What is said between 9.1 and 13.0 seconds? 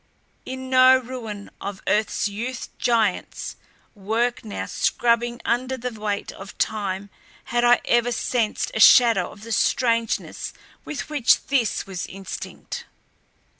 of the strangeness with which this was instinct.